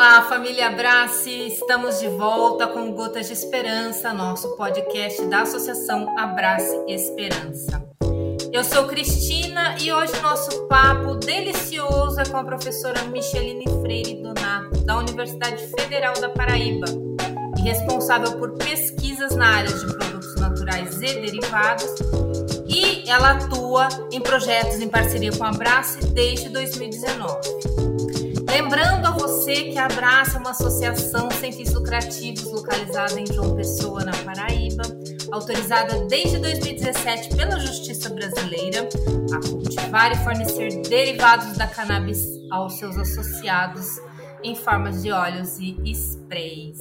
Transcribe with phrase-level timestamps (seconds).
[0.00, 1.48] Olá, família Abrace!
[1.48, 7.86] Estamos de volta com Gotas de Esperança, nosso podcast da Associação Abrace Esperança.
[8.50, 14.80] Eu sou Cristina e hoje nosso papo delicioso é com a professora Micheline Freire Donato,
[14.86, 16.86] da Universidade Federal da Paraíba,
[17.58, 21.94] e responsável por pesquisas na área de produtos naturais e derivados,
[22.66, 27.89] e ela atua em projetos em parceria com a Abrace desde 2019.
[28.70, 34.04] Lembrando a você que Abraça é uma associação sem fins lucrativos localizada em João Pessoa,
[34.04, 34.84] na Paraíba,
[35.32, 38.88] autorizada desde 2017 pela Justiça Brasileira
[39.34, 44.00] a cultivar e fornecer derivados da cannabis aos seus associados
[44.40, 46.78] em formas de óleos e sprays.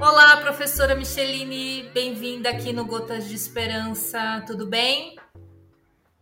[0.00, 5.16] Olá, professora Micheline, bem-vinda aqui no Gotas de Esperança, tudo bem?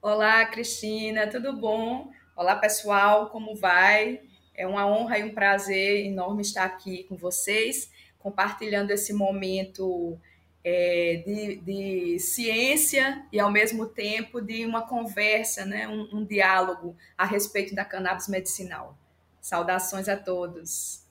[0.00, 2.08] Olá, Cristina, tudo bom?
[2.34, 4.20] Olá, pessoal, como vai?
[4.54, 10.18] É uma honra e um prazer enorme estar aqui com vocês, compartilhando esse momento
[10.64, 15.86] é, de, de, ciência e, ao mesmo tempo, de uma conversa, né?
[15.86, 18.96] um, um diálogo a respeito da cannabis medicinal.
[19.40, 21.04] Saudações a todos.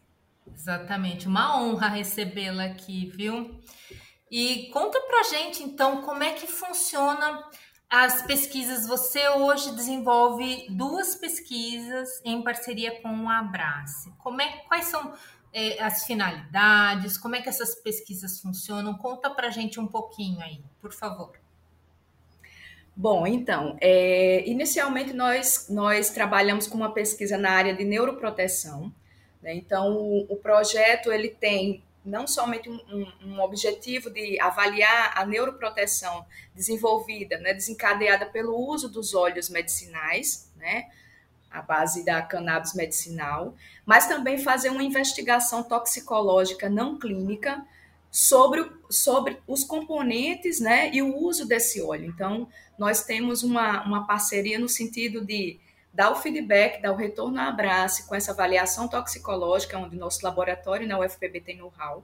[0.52, 3.62] Exatamente, uma honra recebê-la aqui, viu?
[4.32, 7.44] E conta pra gente, então, como é que funciona
[7.96, 14.12] as pesquisas, você hoje desenvolve duas pesquisas em parceria com a Abrace.
[14.18, 15.14] Como é, quais são
[15.54, 17.20] é, as finalidades?
[17.20, 18.98] Como é que essas pesquisas funcionam?
[18.98, 21.40] Conta para gente um pouquinho aí, por favor.
[22.96, 28.92] Bom, então, é, inicialmente nós, nós trabalhamos com uma pesquisa na área de neuroproteção.
[29.40, 29.54] Né?
[29.54, 35.26] Então, o, o projeto ele tem não somente um, um, um, objetivo de avaliar a
[35.26, 40.90] neuroproteção desenvolvida, né, desencadeada pelo uso dos óleos medicinais, né,
[41.50, 47.64] à base da cannabis medicinal, mas também fazer uma investigação toxicológica não clínica
[48.12, 52.06] sobre, sobre os componentes né, e o uso desse óleo.
[52.06, 52.48] Então,
[52.78, 55.60] nós temos uma, uma parceria no sentido de
[55.94, 60.88] dar o feedback, dar o retorno à Abrace com essa avaliação toxicológica, onde nosso laboratório
[60.88, 62.04] na UFPB tem know-how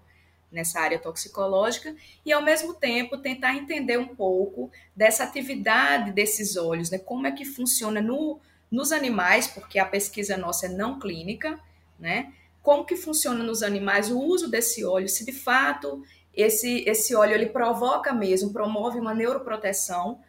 [0.51, 1.95] nessa área toxicológica,
[2.25, 6.97] e ao mesmo tempo tentar entender um pouco dessa atividade desses óleos, né?
[6.97, 8.39] como é que funciona no,
[8.69, 11.59] nos animais, porque a pesquisa nossa é não clínica,
[11.99, 12.33] né?
[12.61, 17.33] como que funciona nos animais o uso desse óleo, se de fato esse, esse óleo
[17.33, 20.19] ele provoca mesmo, promove uma neuroproteção,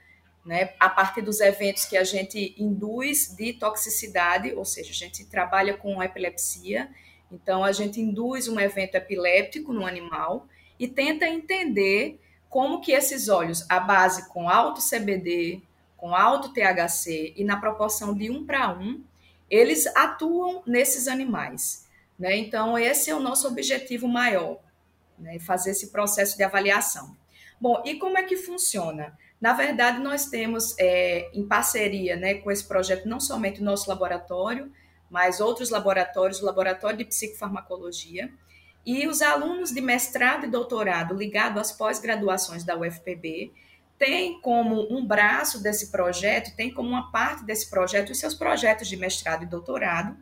[0.44, 5.24] né, a partir dos eventos que a gente induz de toxicidade, ou seja, a gente
[5.26, 6.90] trabalha com epilepsia,
[7.30, 12.18] então a gente induz um evento epiléptico no animal e tenta entender
[12.48, 15.62] como que esses óleos, a base com alto CBD,
[15.96, 19.04] com alto THC e na proporção de 1 para 1,
[19.48, 21.86] eles atuam nesses animais.
[22.18, 22.36] Né?
[22.36, 24.58] Então, esse é o nosso objetivo maior,
[25.18, 25.38] né?
[25.38, 27.16] fazer esse processo de avaliação.
[27.60, 29.16] Bom, e como é que funciona?
[29.40, 33.88] Na verdade, nós temos é, em parceria né, com esse projeto não somente o nosso
[33.88, 34.70] laboratório,
[35.08, 38.30] mas outros laboratórios, o Laboratório de Psicofarmacologia,
[38.84, 43.52] e os alunos de mestrado e doutorado ligados às pós-graduações da UFPB
[43.98, 48.88] têm como um braço desse projeto, tem como uma parte desse projeto os seus projetos
[48.88, 50.16] de mestrado e doutorado,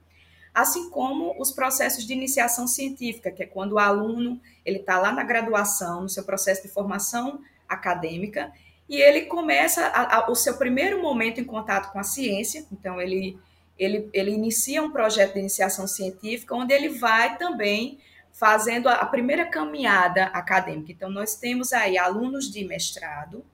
[0.53, 5.13] assim como os processos de iniciação científica, que é quando o aluno ele está lá
[5.13, 8.53] na graduação, no seu processo de formação acadêmica,
[8.89, 13.01] e ele começa a, a, o seu primeiro momento em contato com a ciência, então
[13.01, 13.39] ele,
[13.79, 17.99] ele, ele inicia um projeto de iniciação científica, onde ele vai também
[18.33, 20.93] fazendo a, a primeira caminhada acadêmica.
[20.93, 23.45] Então, nós temos aí alunos de mestrado,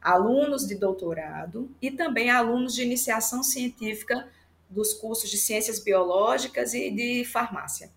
[0.00, 4.28] alunos de doutorado e também alunos de iniciação científica
[4.68, 7.90] dos cursos de ciências biológicas e de farmácia,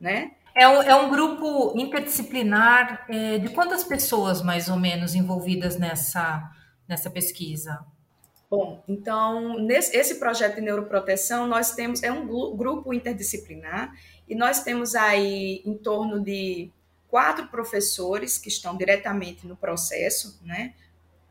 [0.00, 0.32] né?
[0.58, 6.50] É um, é um grupo interdisciplinar é, de quantas pessoas, mais ou menos, envolvidas nessa,
[6.88, 7.86] nessa pesquisa?
[8.50, 12.26] Bom, então, nesse esse projeto de neuroproteção, nós temos, é um
[12.56, 13.94] grupo interdisciplinar,
[14.26, 16.72] e nós temos aí em torno de
[17.06, 20.74] quatro professores que estão diretamente no processo, né?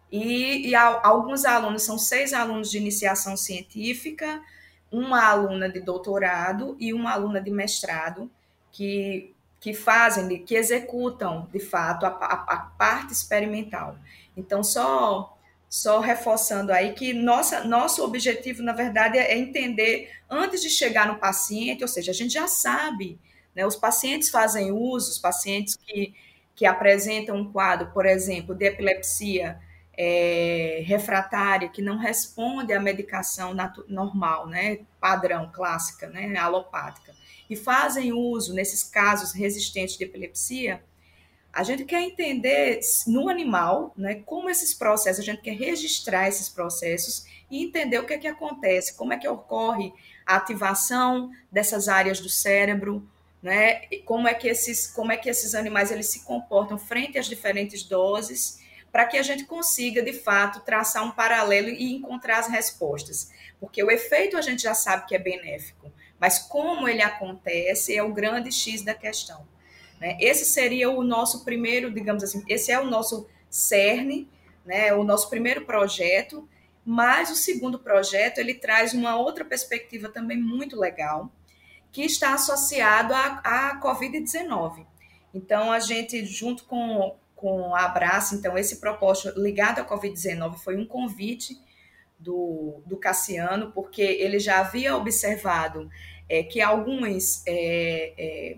[0.10, 4.42] E, e alguns alunos, são seis alunos de iniciação científica,
[4.90, 8.32] uma aluna de doutorado e uma aluna de mestrado,
[8.78, 13.98] que, que fazem, que executam, de fato, a, a, a parte experimental.
[14.36, 15.34] Então, só
[15.70, 21.20] só reforçando aí que nossa, nosso objetivo, na verdade, é entender antes de chegar no
[21.20, 23.20] paciente, ou seja, a gente já sabe,
[23.54, 26.14] né, os pacientes fazem uso, os pacientes que,
[26.56, 29.60] que apresentam um quadro, por exemplo, de epilepsia
[29.98, 33.56] é, refratária, que não responde à medicação
[33.88, 37.16] normal, né, padrão, clássica, né, alopática,
[37.50, 40.84] e fazem uso, nesses casos resistentes de epilepsia,
[41.52, 46.48] a gente quer entender no animal, né, como esses processos, a gente quer registrar esses
[46.48, 49.92] processos e entender o que é que acontece, como é que ocorre
[50.26, 53.10] a ativação dessas áreas do cérebro,
[53.42, 57.26] né, como é que esses, como é que esses animais eles se comportam frente às
[57.26, 58.60] diferentes doses,
[58.92, 63.32] para que a gente consiga, de fato, traçar um paralelo e encontrar as respostas.
[63.60, 68.04] Porque o efeito a gente já sabe que é benéfico, mas como ele acontece é
[68.04, 69.48] o grande X da questão.
[70.00, 70.18] Né?
[70.20, 74.30] Esse seria o nosso primeiro, digamos assim, esse é o nosso cerne,
[74.66, 74.94] né?
[74.94, 76.48] o nosso primeiro projeto,
[76.86, 81.32] mas o segundo projeto ele traz uma outra perspectiva também muito legal,
[81.92, 84.86] que está associado à, à Covid-19.
[85.34, 90.76] Então, a gente, junto com, com a Abraço, então, esse propósito ligado à Covid-19 foi
[90.76, 91.56] um convite
[92.20, 95.88] do, do Cassiano, porque ele já havia observado
[96.28, 98.58] é, que alguns é, é,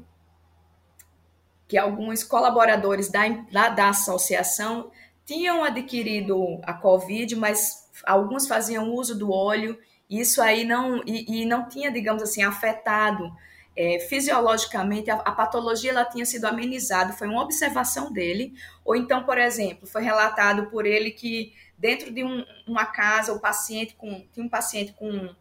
[1.68, 4.90] que alguns colaboradores da, da, da associação
[5.26, 9.78] tinham adquirido a Covid, mas alguns faziam uso do óleo,
[10.10, 13.32] e isso aí não, e, e não tinha, digamos assim, afetado
[13.76, 19.24] é, fisiologicamente, a, a, patologia ela tinha sido amenizada, foi uma observação dele, ou então,
[19.24, 24.28] por exemplo, foi relatado por ele que dentro de um, uma casa, o paciente com,
[24.34, 25.34] tinha um paciente com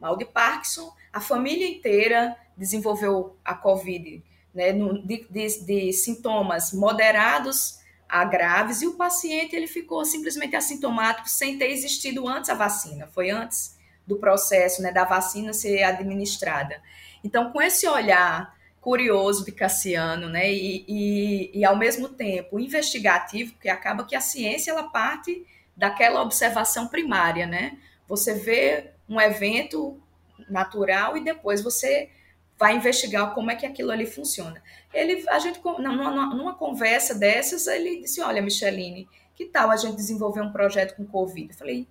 [0.00, 4.22] mal de Parkinson, a família inteira desenvolveu a Covid
[4.56, 7.78] né, de, de, de sintomas moderados
[8.08, 13.06] a graves e o paciente ele ficou simplesmente assintomático sem ter existido antes a vacina,
[13.08, 16.80] foi antes do processo né, da vacina ser administrada.
[17.26, 23.52] Então, com esse olhar curioso de Cassiano, né, e, e, e, ao mesmo tempo investigativo,
[23.54, 25.44] porque acaba que a ciência ela parte
[25.76, 27.76] daquela observação primária, né?
[28.06, 30.00] Você vê um evento
[30.48, 32.08] natural e depois você
[32.56, 34.62] vai investigar como é que aquilo ali funciona.
[34.94, 39.96] Ele, a gente, numa, numa conversa dessas, ele disse, olha, Micheline, que tal a gente
[39.96, 41.50] desenvolver um projeto com Covid?
[41.50, 41.88] Eu falei,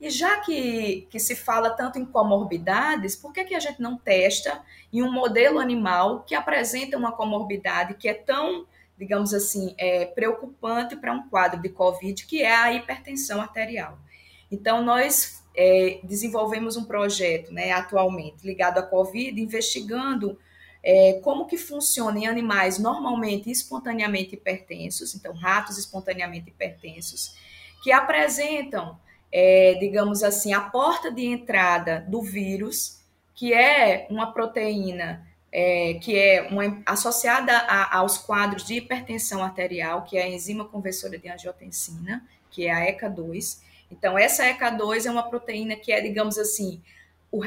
[0.00, 3.96] e já que, que se fala tanto em comorbidades, por que, que a gente não
[3.96, 4.62] testa
[4.92, 8.66] em um modelo animal que apresenta uma comorbidade que é tão,
[8.96, 13.98] digamos assim, é, preocupante para um quadro de Covid, que é a hipertensão arterial?
[14.50, 20.38] Então, nós é, desenvolvemos um projeto né, atualmente ligado à Covid, investigando
[20.82, 27.34] é, como que funciona em animais normalmente espontaneamente hipertensos, então ratos espontaneamente hipertensos,
[27.82, 28.98] que apresentam,
[29.32, 32.98] é, digamos assim, a porta de entrada do vírus,
[33.34, 40.02] que é uma proteína é, que é uma, associada a, aos quadros de hipertensão arterial,
[40.02, 43.58] que é a enzima conversora de angiotensina, que é a ECA2,
[43.90, 46.80] então, essa ECA2 é uma proteína que é, digamos assim,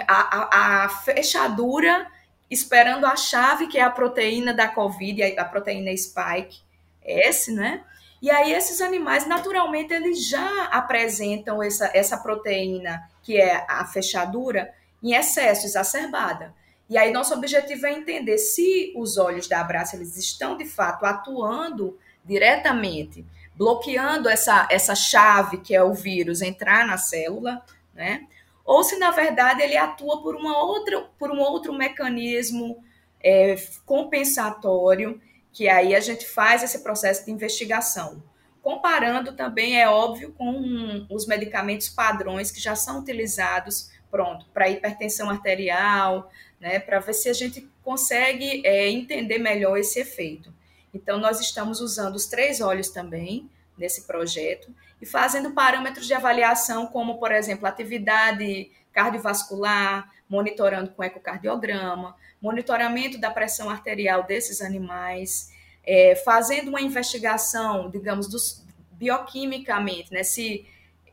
[0.08, 2.08] a, a, a fechadura
[2.50, 6.60] esperando a chave, que é a proteína da COVID, a, proteína spike
[7.04, 7.84] S, né?
[8.22, 14.72] E aí esses animais, naturalmente, eles já apresentam essa, essa proteína, que é a fechadura,
[15.02, 16.54] em excesso, exacerbada.
[16.88, 21.06] E aí nosso objetivo é entender se os olhos da abraça eles estão, de fato,
[21.06, 23.26] atuando diretamente
[23.62, 27.64] bloqueando essa, essa chave que é o vírus entrar na célula,
[27.94, 28.28] né?
[28.66, 32.84] Ou se na verdade ele atua por uma outra, por um outro mecanismo
[33.24, 38.24] é, compensatório, que aí a gente faz esse processo de investigação.
[38.62, 45.30] Comparando também, é óbvio, com os medicamentos padrões que já são utilizados, pronto, para hipertensão
[45.30, 50.54] arterial, né, para ver se a gente consegue é, entender melhor esse efeito.
[50.94, 56.86] Então, nós estamos usando os três olhos também nesse projeto e fazendo parâmetros de avaliação,
[56.86, 65.52] como, por exemplo, atividade cardiovascular, monitorando com ecocardiograma, monitoramento da pressão arterial desses animais,
[65.84, 70.66] é, fazendo uma investigação, digamos, dos, bioquimicamente, né, se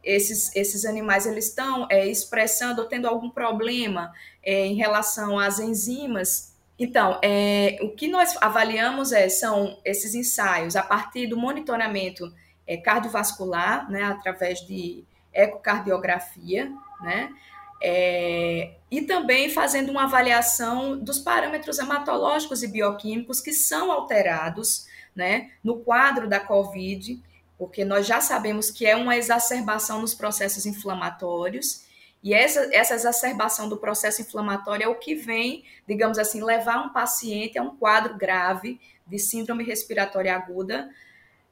[0.02, 5.58] esses, esses animais eles estão é, expressando ou tendo algum problema é, em relação às
[5.58, 6.54] enzimas.
[6.78, 12.32] Então, é, o que nós avaliamos é, são esses ensaios a partir do monitoramento
[12.66, 17.30] é, cardiovascular, né, através de ecocardiografia, né,
[17.82, 25.50] é, e também fazendo uma avaliação dos parâmetros hematológicos e bioquímicos que são alterados né,
[25.62, 27.20] no quadro da COVID,
[27.56, 31.86] porque nós já sabemos que é uma exacerbação nos processos inflamatórios
[32.22, 36.92] e essa, essa exacerbação do processo inflamatório é o que vem, digamos assim, levar um
[36.92, 40.90] paciente a um quadro grave de síndrome respiratória aguda,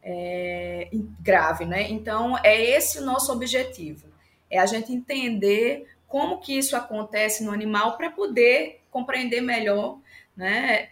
[0.03, 0.89] é,
[1.21, 1.89] grave, né?
[1.91, 4.09] Então, é esse o nosso objetivo,
[4.51, 9.99] é a gente entender como que isso acontece no animal para poder compreender melhor,
[10.37, 10.91] né,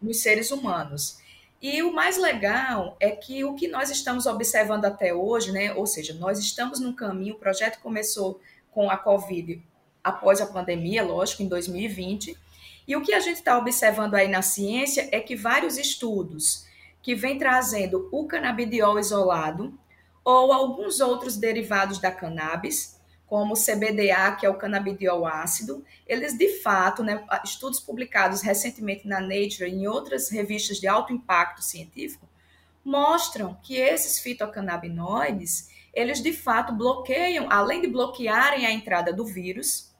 [0.00, 1.18] nos seres humanos.
[1.60, 5.86] E o mais legal é que o que nós estamos observando até hoje, né, ou
[5.86, 9.60] seja, nós estamos num caminho, o projeto começou com a Covid
[10.02, 12.36] após a pandemia, lógico, em 2020,
[12.86, 16.66] e o que a gente está observando aí na ciência é que vários estudos
[17.02, 19.78] que vêm trazendo o canabidiol isolado
[20.24, 22.97] ou alguns outros derivados da cannabis,
[23.28, 29.06] como o CBDA, que é o canabidiol ácido, eles de fato, né, estudos publicados recentemente
[29.06, 32.26] na Nature e em outras revistas de alto impacto científico,
[32.82, 39.92] mostram que esses fitocannabinoides, eles de fato bloqueiam, além de bloquearem a entrada do vírus,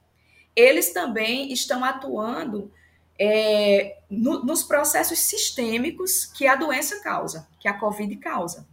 [0.57, 2.73] eles também estão atuando
[3.19, 8.67] é, no, nos processos sistêmicos que a doença causa, que a Covid causa.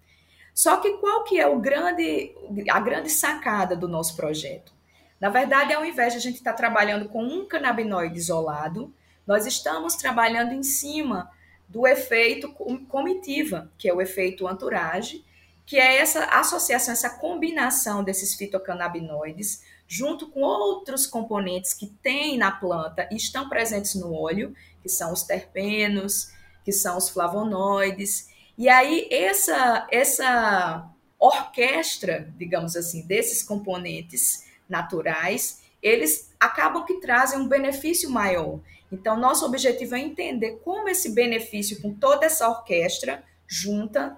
[0.56, 2.34] Só que qual que é o grande,
[2.72, 4.72] a grande sacada do nosso projeto?
[5.20, 8.94] Na verdade, ao invés de a gente estar tá trabalhando com um canabinoide isolado,
[9.28, 11.30] nós estamos trabalhando em cima
[11.68, 12.54] do efeito
[12.88, 15.26] comitiva, que é o efeito entourage,
[15.66, 22.52] que é essa associação, essa combinação desses fitocannabinoides junto com outros componentes que tem na
[22.52, 26.32] planta e estão presentes no óleo, que são os terpenos,
[26.64, 36.34] que são os flavonoides, e aí essa essa orquestra, digamos assim, desses componentes naturais, eles
[36.40, 38.60] acabam que trazem um benefício maior.
[38.92, 44.18] Então, nosso objetivo é entender como esse benefício com toda essa orquestra junta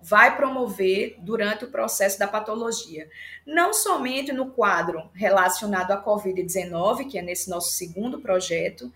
[0.00, 3.08] vai promover durante o processo da patologia.
[3.44, 8.92] Não somente no quadro relacionado à COVID-19, que é nesse nosso segundo projeto,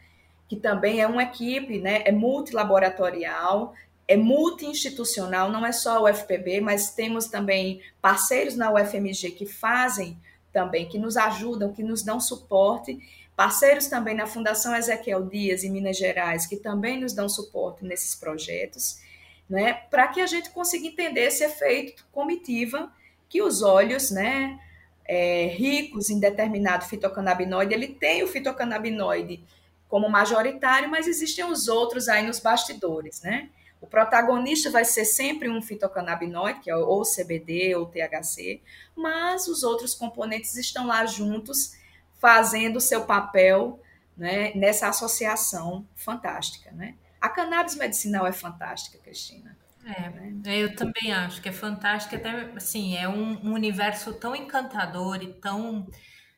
[0.48, 3.74] que também é uma equipe, né, é multilaboratorial,
[4.12, 10.18] é multi-institucional, não é só o UFPB, mas temos também parceiros na UFMG que fazem
[10.52, 12.98] também, que nos ajudam, que nos dão suporte,
[13.34, 18.14] parceiros também na Fundação Ezequiel Dias, em Minas Gerais, que também nos dão suporte nesses
[18.14, 19.00] projetos,
[19.48, 22.92] né, para que a gente consiga entender esse efeito comitiva
[23.30, 24.60] que os óleos, né,
[25.06, 29.42] é, ricos em determinado fitocannabinoide, ele tem o fitocannabinoide
[29.88, 33.48] como majoritário, mas existem os outros aí nos bastidores, né?
[33.82, 38.62] O protagonista vai ser sempre um fitocannabinoide, que é ou CBD ou THC,
[38.96, 41.76] mas os outros componentes estão lá juntos,
[42.20, 43.82] fazendo seu papel
[44.16, 46.70] né, nessa associação fantástica.
[46.70, 46.94] Né?
[47.20, 49.58] A cannabis medicinal é fantástica, Cristina.
[49.84, 50.58] É, né?
[50.58, 55.32] eu também acho que é fantástica, até assim, é um, um universo tão encantador e
[55.34, 55.88] tão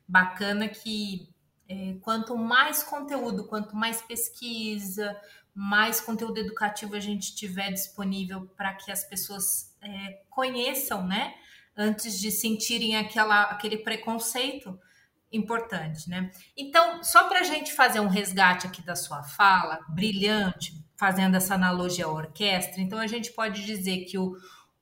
[0.09, 1.29] bacana que
[1.69, 5.15] é, quanto mais conteúdo, quanto mais pesquisa,
[5.55, 11.35] mais conteúdo educativo a gente tiver disponível para que as pessoas é, conheçam, né?
[11.77, 14.79] Antes de sentirem aquela, aquele preconceito
[15.33, 16.31] importante, né?
[16.57, 21.55] Então, só para a gente fazer um resgate aqui da sua fala, brilhante, fazendo essa
[21.55, 24.37] analogia à orquestra, então a gente pode dizer que o,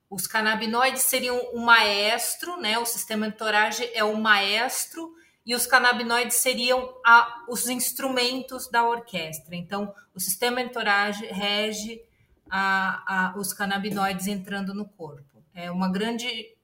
[0.09, 2.77] os canabinoides seriam o maestro, né?
[2.77, 5.11] O sistema entorage é o maestro
[5.45, 9.55] e os canabinoides seriam a, os instrumentos da orquestra.
[9.55, 12.01] Então, o sistema entorage rege
[12.49, 15.43] a, a, os canabinoides entrando no corpo.
[15.53, 16.55] É uma grande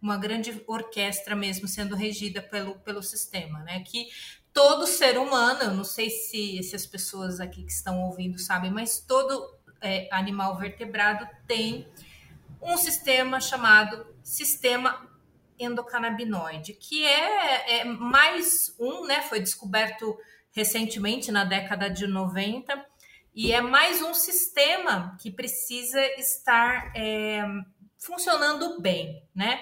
[0.00, 3.80] uma grande orquestra mesmo sendo regida pelo, pelo sistema, né?
[3.80, 4.08] Que
[4.52, 8.70] todo ser humano, eu não sei se, se as pessoas aqui que estão ouvindo sabem,
[8.70, 11.88] mas todo é, animal vertebrado tem
[12.60, 15.08] um sistema chamado sistema
[15.58, 19.22] endocannabinoide, que é, é, mais um, né?
[19.22, 20.16] Foi descoberto
[20.52, 22.86] recentemente, na década de 90,
[23.34, 27.42] e é mais um sistema que precisa estar é,
[27.98, 29.60] funcionando bem, né?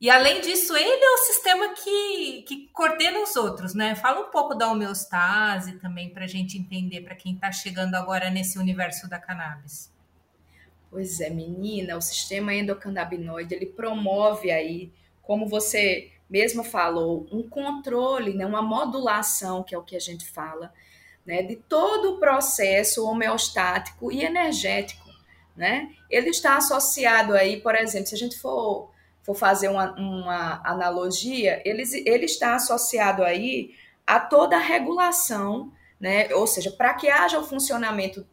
[0.00, 3.94] E além disso, ele é o sistema que, que coordena os outros, né?
[3.94, 8.28] Fala um pouco da homeostase também para a gente entender, para quem está chegando agora
[8.28, 9.94] nesse universo da cannabis.
[10.90, 14.92] Pois é, menina, o sistema endocannabinoide ele promove aí
[15.26, 20.28] como você mesmo falou, um controle, né, uma modulação, que é o que a gente
[20.28, 20.72] fala,
[21.24, 25.04] né, de todo o processo homeostático e energético.
[25.56, 25.90] Né?
[26.10, 28.90] Ele está associado aí, por exemplo, se a gente for,
[29.22, 33.74] for fazer uma, uma analogia, ele, ele está associado aí
[34.06, 36.34] a toda a regulação, né?
[36.34, 38.26] ou seja, para que haja o funcionamento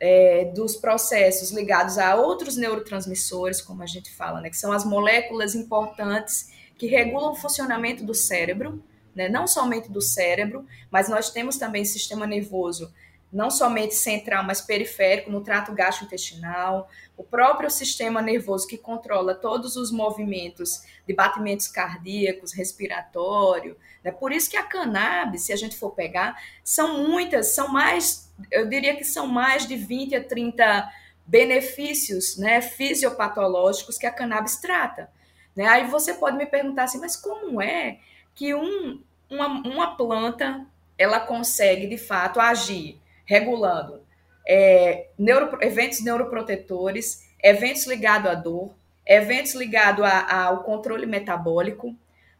[0.00, 4.84] é, dos processos ligados a outros neurotransmissores, como a gente fala, né, que são as
[4.84, 8.82] moléculas importantes que regulam o funcionamento do cérebro,
[9.14, 12.92] né, não somente do cérebro, mas nós temos também sistema nervoso
[13.34, 19.74] não somente central, mas periférico, no trato gastrointestinal, o próprio sistema nervoso que controla todos
[19.74, 23.76] os movimentos de batimentos cardíacos, respiratório.
[24.04, 24.12] Né?
[24.12, 28.68] Por isso que a cannabis, se a gente for pegar, são muitas, são mais, eu
[28.68, 30.92] diria que são mais de 20 a 30
[31.26, 35.10] benefícios né, fisiopatológicos que a cannabis trata.
[35.56, 35.66] Né?
[35.66, 37.98] Aí você pode me perguntar assim, mas como é
[38.32, 40.64] que um, uma, uma planta
[40.96, 44.04] ela consegue de fato agir regulando
[44.46, 48.74] é, neuro, eventos neuroprotetores, eventos ligados à dor,
[49.06, 51.94] eventos ligados ao controle metabólico,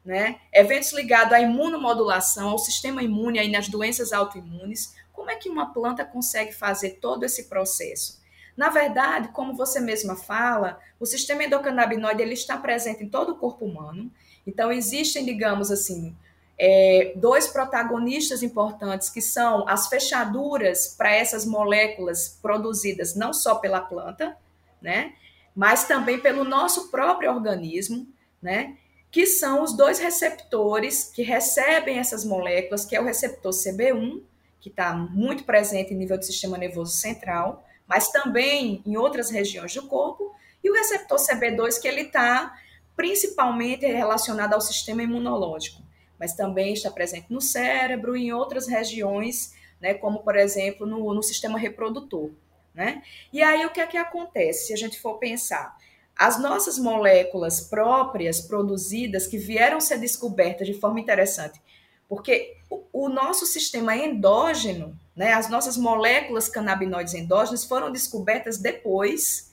[0.05, 0.39] né?
[0.53, 4.95] eventos ligados à imunomodulação, ao sistema imune aí nas doenças autoimunes.
[5.13, 8.23] Como é que uma planta consegue fazer todo esse processo?
[8.57, 13.37] Na verdade, como você mesma fala, o sistema endocannabinoide ele está presente em todo o
[13.37, 14.13] corpo humano.
[14.47, 16.15] Então, existem, digamos assim,
[16.59, 23.81] é, dois protagonistas importantes, que são as fechaduras para essas moléculas produzidas não só pela
[23.81, 24.37] planta,
[24.81, 25.15] né,
[25.55, 28.07] mas também pelo nosso próprio organismo,
[28.41, 28.77] né,
[29.11, 34.23] que são os dois receptores que recebem essas moléculas, que é o receptor CB1,
[34.61, 39.75] que está muito presente em nível do sistema nervoso central, mas também em outras regiões
[39.75, 42.57] do corpo, e o receptor CB2, que ele está
[42.97, 45.84] principalmente relacionado ao sistema imunológico
[46.19, 51.13] mas também está presente no cérebro e em outras regiões, né, como, por exemplo, no,
[51.13, 52.31] no sistema reprodutor.
[52.75, 53.03] Né?
[53.33, 55.77] E aí o que é que acontece se a gente for pensar?
[56.17, 61.61] As nossas moléculas próprias produzidas que vieram ser descobertas de forma interessante,
[62.09, 69.53] porque o, o nosso sistema endógeno, né, as nossas moléculas canabinoides endógenas foram descobertas depois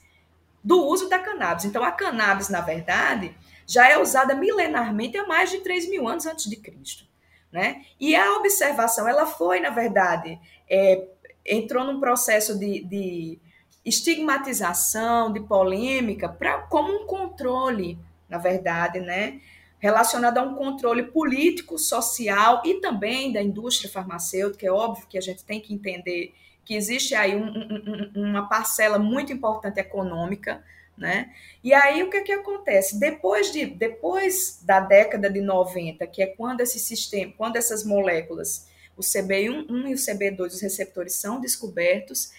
[0.62, 1.64] do uso da cannabis.
[1.64, 3.34] Então, a cannabis, na verdade,
[3.66, 7.04] já é usada milenarmente há mais de 3 mil anos antes de Cristo.
[7.50, 7.84] Né?
[8.00, 10.38] E a observação, ela foi, na verdade,
[10.68, 11.06] é,
[11.44, 13.38] entrou num processo de, de
[13.84, 19.40] estigmatização, de polêmica, pra, como um controle, na verdade, né?
[19.82, 24.64] relacionado a um controle político, social e também da indústria farmacêutica.
[24.64, 26.32] É óbvio que a gente tem que entender
[26.64, 30.62] que existe aí um, um, uma parcela muito importante econômica
[30.96, 31.32] né?
[31.62, 32.98] E aí o que, é que acontece?
[32.98, 38.68] Depois, de, depois da década de 90, que é quando esse sistema, quando essas moléculas,
[38.96, 42.32] o CB1 e o CB2, os receptores são descobertos,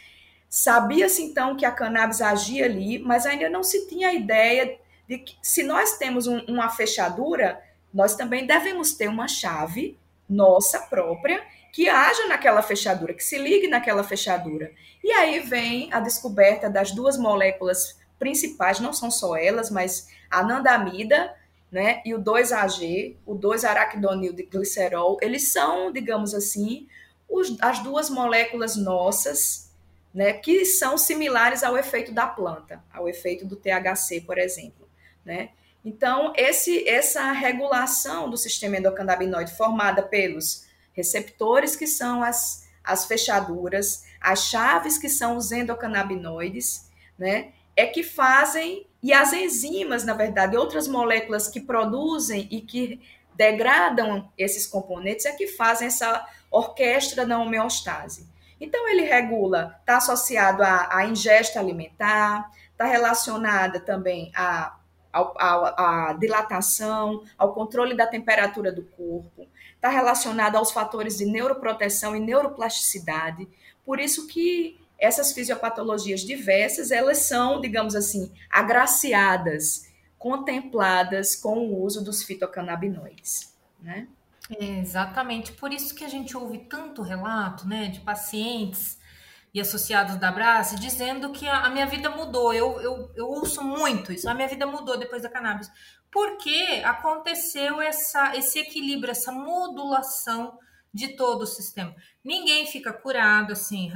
[0.50, 5.18] sabia-se então que a cannabis agia ali, mas ainda não se tinha a ideia de
[5.18, 7.62] que se nós temos um, uma fechadura,
[7.94, 9.98] nós também devemos ter uma chave
[10.30, 14.72] nossa própria que haja naquela fechadura, que se ligue naquela fechadura.
[15.04, 20.40] E aí vem a descoberta das duas moléculas principais, não são só elas, mas a
[20.40, 21.36] anandamida,
[21.70, 26.88] né, e o 2-AG, o 2-araquidonil de glicerol, eles são, digamos assim,
[27.28, 29.70] os, as duas moléculas nossas,
[30.14, 34.88] né, que são similares ao efeito da planta, ao efeito do THC, por exemplo,
[35.26, 35.50] né?
[35.84, 44.06] Então, esse, essa regulação do sistema endocannabinoide formada pelos receptores, que são as, as fechaduras,
[44.22, 47.52] as chaves, que são os endocannabinoides, né?
[47.76, 53.02] É que fazem, e as enzimas, na verdade, outras moléculas que produzem e que
[53.36, 58.28] degradam esses componentes, é que fazem essa orquestra da homeostase.
[58.62, 64.78] Então, ele regula, está associado à, à, ingesta alimentar, está relacionada também à,
[65.12, 72.16] à, à dilatação, ao controle da temperatura do corpo, está relacionado aos fatores de neuroproteção
[72.16, 73.48] e neuroplasticidade.
[73.86, 82.04] Por isso que essas fisiopatologias diversas, elas são, digamos assim, agraciadas, contempladas com o uso
[82.04, 84.08] dos fitocannabinoides, né?
[84.60, 89.00] É exatamente, por isso que a gente ouve tanto relato, né, de pacientes
[89.54, 92.54] e associados da Brás dizendo que a, a minha vida mudou.
[92.54, 95.72] Eu, eu, eu ouço muito isso, a minha vida mudou depois da cannabis.
[96.12, 100.60] Porque aconteceu essa, esse equilíbrio, essa modulação
[100.94, 101.96] de todo o sistema.
[102.24, 103.92] Ninguém fica curado assim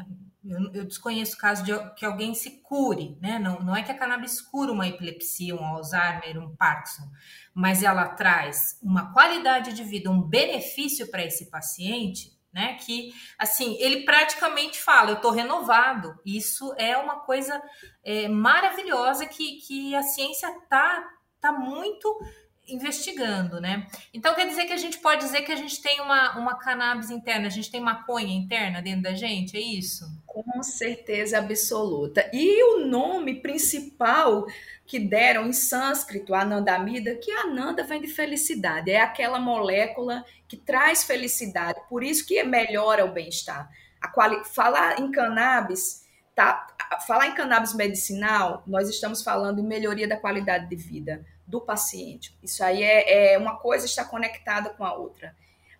[0.50, 3.38] eu, eu desconheço o caso de que alguém se cure, né?
[3.40, 7.10] Não, não é que a cannabis cura uma epilepsia, um Alzheimer, um Parkinson,
[7.54, 12.76] mas ela traz uma qualidade de vida, um benefício para esse paciente, né?
[12.76, 16.20] Que assim ele praticamente fala, eu estou renovado.
[16.26, 17.62] Isso é uma coisa
[18.04, 22.20] é, maravilhosa que, que a ciência tá tá muito
[22.68, 23.88] investigando, né?
[24.14, 27.10] Então quer dizer que a gente pode dizer que a gente tem uma, uma cannabis
[27.10, 30.06] interna, a gente tem maconha interna dentro da gente, é isso?
[30.44, 32.30] Com certeza absoluta.
[32.32, 34.46] E o nome principal
[34.86, 41.04] que deram em sânscrito, anandamida, que ananda vem de felicidade, é aquela molécula que traz
[41.04, 43.68] felicidade, por isso que melhora o bem-estar.
[44.14, 44.46] quali...
[44.46, 46.68] falar em cannabis, tá?
[47.08, 52.38] Falar em cannabis medicinal, nós estamos falando em melhoria da qualidade de vida do paciente.
[52.44, 55.36] Isso aí é, é uma coisa está conectada com a outra,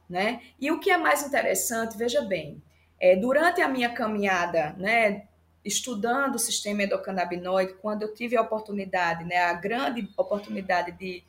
[0.10, 0.42] né?
[0.60, 2.62] E o que é mais interessante, veja bem,
[3.00, 5.24] é, durante a minha caminhada, né,
[5.64, 11.24] estudando o sistema endocannabinoide, quando eu tive a oportunidade, né, a grande oportunidade de,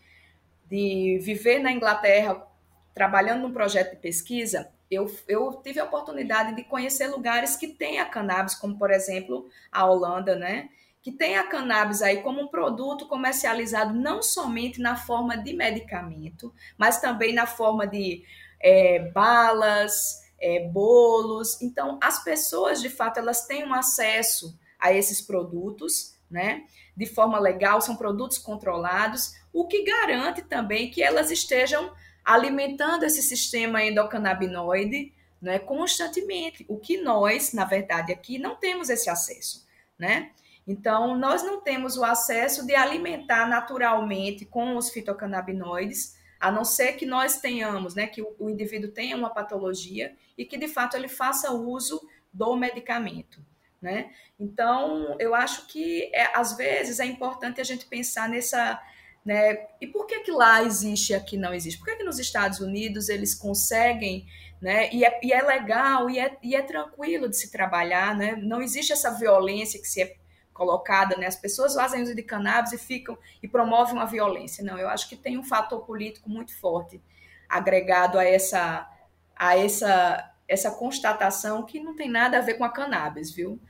[0.70, 2.46] de viver na Inglaterra,
[2.94, 8.00] trabalhando num projeto de pesquisa, eu, eu tive a oportunidade de conhecer lugares que têm
[8.00, 10.70] a cannabis, como por exemplo a Holanda, né?
[11.02, 16.52] Que tem a cannabis aí como um produto comercializado não somente na forma de medicamento,
[16.76, 18.24] mas também na forma de
[18.60, 21.60] é, balas, é, bolos.
[21.60, 26.64] Então, as pessoas, de fato, elas têm um acesso a esses produtos, né?
[26.96, 31.92] De forma legal, são produtos controlados, o que garante também que elas estejam
[32.24, 39.08] alimentando esse sistema endocannabinoide né, constantemente, o que nós, na verdade, aqui não temos esse
[39.08, 39.66] acesso,
[39.98, 40.32] né?
[40.66, 46.92] Então, nós não temos o acesso de alimentar naturalmente com os fitocannabinoides, a não ser
[46.92, 51.08] que nós tenhamos, né, que o, indivíduo tenha uma patologia e que de fato ele
[51.08, 52.00] faça uso
[52.32, 53.44] do medicamento.
[53.80, 54.10] Né?
[54.38, 58.80] Então, eu acho que é, às vezes é importante a gente pensar nessa.
[59.24, 61.78] Né, e por que, que lá existe e aqui não existe?
[61.78, 64.26] Por que, que nos Estados Unidos eles conseguem,
[64.60, 68.36] né, e, é, e é legal e é, e é tranquilo de se trabalhar, né?
[68.36, 70.16] não existe essa violência que se é
[70.58, 71.26] colocada, né?
[71.26, 74.64] As pessoas fazem uso de cannabis e ficam e promovem uma violência.
[74.64, 77.00] Não, eu acho que tem um fator político muito forte
[77.48, 78.90] agregado a essa
[79.34, 83.60] a essa essa constatação que não tem nada a ver com a cannabis, viu?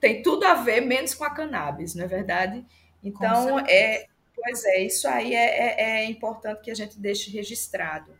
[0.00, 2.66] Tem tudo a ver menos com a cannabis, não é verdade?
[3.04, 8.12] Então, é, pois é, isso aí é, é, é, importante que a gente deixe registrado,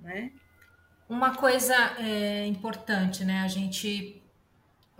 [0.00, 0.32] né?
[1.08, 3.42] Uma coisa é, importante, né?
[3.42, 4.19] A gente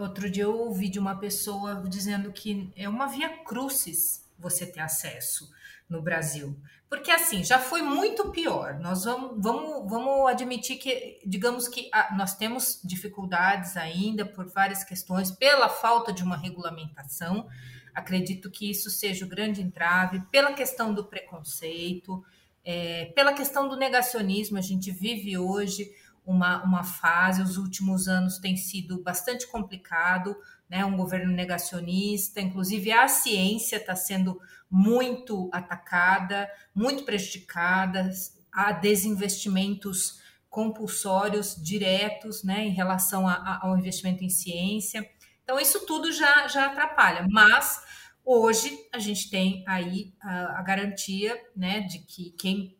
[0.01, 4.81] Outro dia eu ouvi de uma pessoa dizendo que é uma via crucis você ter
[4.81, 5.51] acesso
[5.91, 6.57] no Brasil.
[6.89, 8.79] Porque assim, já foi muito pior.
[8.81, 14.83] Nós vamos, vamos, vamos admitir que, digamos que ah, nós temos dificuldades ainda por várias
[14.83, 17.47] questões, pela falta de uma regulamentação.
[17.95, 22.25] Acredito que isso seja o grande entrave, pela questão do preconceito,
[22.65, 24.57] é, pela questão do negacionismo.
[24.57, 25.93] A gente vive hoje
[26.31, 30.37] uma, uma fase, os últimos anos tem sido bastante complicado,
[30.69, 30.85] né?
[30.85, 34.41] Um governo negacionista, inclusive a ciência está sendo
[34.71, 38.09] muito atacada, muito prejudicada,
[38.53, 45.09] há desinvestimentos compulsórios diretos, né, em relação a, a, ao investimento em ciência.
[45.45, 47.81] Então, isso tudo já, já atrapalha, mas
[48.25, 52.77] hoje a gente tem aí a, a garantia né, de que quem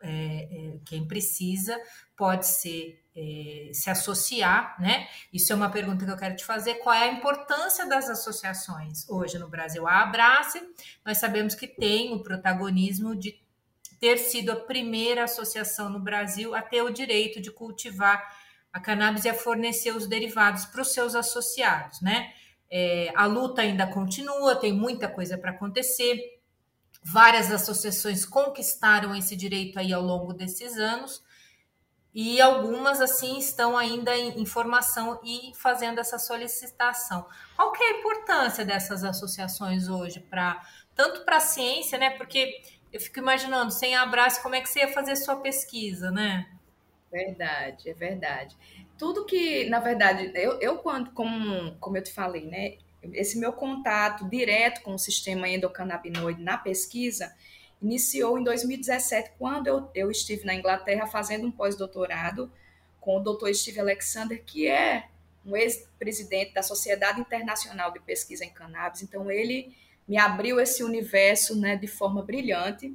[0.00, 1.76] é, é, quem precisa
[2.16, 5.08] pode ser é, se associar, né?
[5.32, 6.74] Isso é uma pergunta que eu quero te fazer.
[6.76, 9.88] Qual é a importância das associações hoje no Brasil?
[9.88, 10.60] A Abrace,
[11.04, 13.40] nós sabemos que tem o protagonismo de
[13.98, 18.24] ter sido a primeira associação no Brasil a ter o direito de cultivar
[18.72, 22.32] a cannabis e a fornecer os derivados para os seus associados, né?
[22.70, 26.37] É, a luta ainda continua, tem muita coisa para acontecer.
[27.02, 31.22] Várias associações conquistaram esse direito aí ao longo desses anos
[32.14, 37.26] e algumas assim estão ainda em, formação e fazendo essa solicitação.
[37.54, 40.60] Qual que é a importância dessas associações hoje para
[40.94, 42.10] tanto para a ciência, né?
[42.10, 42.60] Porque
[42.92, 46.48] eu fico imaginando, sem abraço, como é que você ia fazer sua pesquisa, né?
[47.10, 48.56] Verdade, é verdade.
[48.98, 52.78] Tudo que, na verdade, eu, eu quando, como, como eu te falei, né?
[53.02, 57.32] Esse meu contato direto com o sistema endocannabinoide na pesquisa
[57.80, 62.50] iniciou em 2017, quando eu, eu estive na Inglaterra fazendo um pós-doutorado
[63.00, 63.52] com o Dr.
[63.54, 65.08] Steve Alexander, que é
[65.46, 69.02] um ex-presidente da Sociedade Internacional de Pesquisa em Cannabis.
[69.02, 69.74] Então, ele
[70.06, 72.94] me abriu esse universo né, de forma brilhante.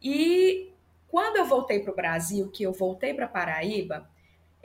[0.00, 0.70] E
[1.08, 4.08] quando eu voltei para o Brasil, que eu voltei para Paraíba,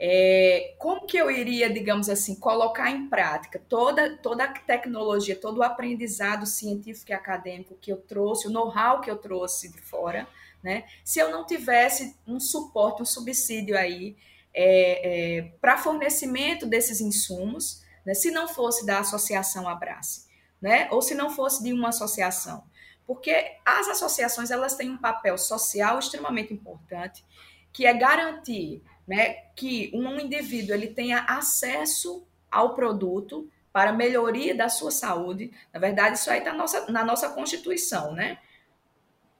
[0.04, 5.58] é, como que eu iria, digamos assim, colocar em prática toda, toda a tecnologia, todo
[5.58, 10.26] o aprendizado científico e acadêmico que eu trouxe, o know-how que eu trouxe de fora,
[10.60, 10.86] né?
[11.04, 14.16] Se eu não tivesse um suporte, um subsídio aí
[14.52, 18.12] é, é, para fornecimento desses insumos, né?
[18.12, 20.26] se não fosse da associação Abrace,
[20.60, 20.88] né?
[20.90, 22.64] Ou se não fosse de uma associação,
[23.06, 23.32] porque
[23.64, 27.24] as associações elas têm um papel social extremamente importante,
[27.72, 34.70] que é garantir né, que um indivíduo ele tenha acesso ao produto para melhoria da
[34.70, 35.52] sua saúde.
[35.70, 38.38] Na verdade, isso aí está na nossa, na nossa Constituição, né?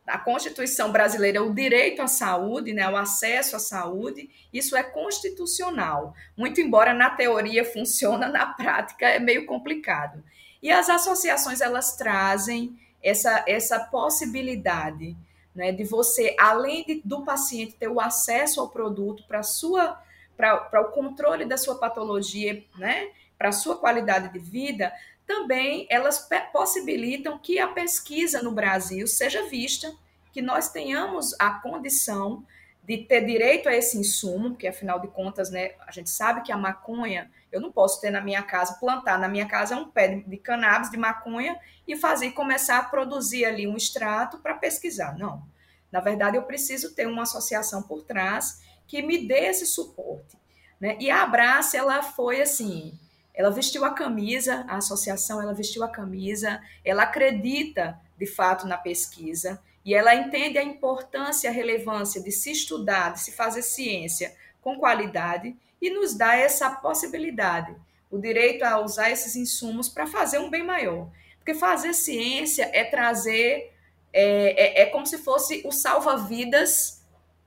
[0.07, 6.15] a Constituição brasileira o direito à saúde, né, o acesso à saúde, isso é constitucional.
[6.37, 10.23] Muito embora na teoria funciona, na prática é meio complicado.
[10.63, 15.17] E as associações elas trazem essa, essa possibilidade
[15.55, 20.01] né, de você, além de, do paciente ter o acesso ao produto para sua
[20.35, 24.93] para o controle da sua patologia, né, para a sua qualidade de vida,
[25.27, 29.95] também elas possibilitam que a pesquisa no Brasil seja vista,
[30.33, 32.45] que nós tenhamos a condição
[32.83, 36.51] de ter direito a esse insumo, porque afinal de contas, né, a gente sabe que
[36.51, 40.23] a maconha, eu não posso ter na minha casa, plantar na minha casa um pé
[40.27, 45.17] de cannabis, de maconha, e fazer começar a produzir ali um extrato para pesquisar.
[45.19, 45.43] Não.
[45.91, 50.39] Na verdade, eu preciso ter uma associação por trás que me dê esse suporte.
[50.81, 50.97] Né?
[50.99, 52.99] E a Abrace, ela foi assim,
[53.35, 58.79] ela vestiu a camisa, a associação, ela vestiu a camisa, ela acredita de fato na
[58.79, 64.35] pesquisa e ela entende a importância, a relevância de se estudar, de se fazer ciência
[64.61, 67.75] com qualidade e nos dá essa possibilidade,
[68.09, 71.11] o direito a usar esses insumos para fazer um bem maior.
[71.39, 73.75] Porque fazer ciência é trazer,
[74.13, 77.03] é, é, é como se fosse o salva-vidas,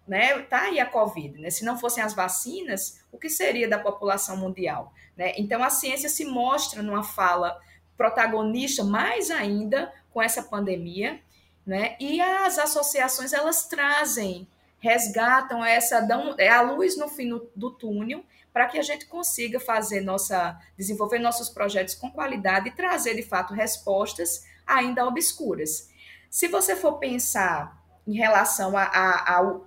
[0.06, 0.38] né?
[0.42, 1.50] Tá aí a Covid, né?
[1.50, 4.92] Se não fossem as vacinas, o que seria da população mundial?
[5.16, 5.34] Né?
[5.38, 7.58] Então, a ciência se mostra numa fala
[7.96, 11.22] protagonista mais ainda com essa pandemia,
[11.66, 11.96] né?
[12.02, 14.46] E as associações elas trazem,
[14.80, 19.60] resgatam essa dão é a luz no fim do túnel para que a gente consiga
[19.60, 25.90] fazer nossa desenvolver nossos projetos com qualidade e trazer de fato respostas ainda obscuras.
[26.30, 29.60] Se você for pensar em relação a, a, a,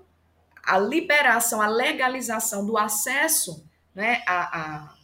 [0.64, 4.98] a liberação, a legalização do acesso né, a, a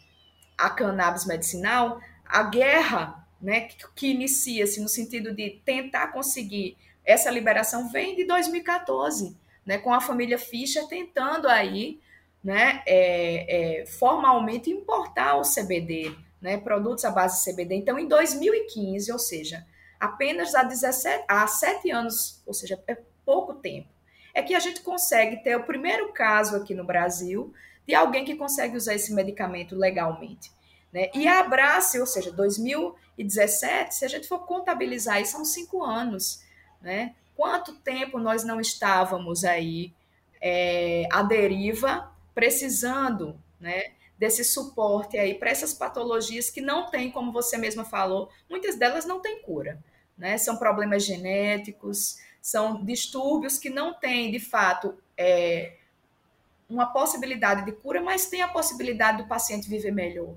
[0.56, 7.30] a cannabis medicinal, a guerra né, que, que inicia-se no sentido de tentar conseguir essa
[7.30, 12.00] liberação vem de 2014, né, com a família Fischer tentando aí
[12.42, 17.74] né, é, é, formalmente importar o CBD, né, produtos à base de CBD.
[17.76, 19.66] Então, em 2015, ou seja,
[19.98, 23.88] apenas há, 17, há 7 anos, ou seja, é pouco tempo,
[24.34, 27.54] é que a gente consegue ter o primeiro caso aqui no Brasil
[27.86, 30.52] de alguém que consegue usar esse medicamento legalmente.
[30.92, 31.10] Né?
[31.14, 36.42] E a Abrace, ou seja, 2017, se a gente for contabilizar isso, são cinco anos.
[36.80, 37.14] Né?
[37.36, 39.92] Quanto tempo nós não estávamos aí
[40.40, 47.32] é, à deriva, precisando né, desse suporte aí para essas patologias que não tem, como
[47.32, 49.82] você mesma falou, muitas delas não têm cura.
[50.16, 50.38] Né?
[50.38, 55.76] São problemas genéticos, são distúrbios que não têm, de fato, é,
[56.68, 60.36] uma possibilidade de cura, mas tem a possibilidade do paciente viver melhor,